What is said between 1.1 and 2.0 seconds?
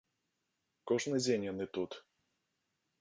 дзень яны тут.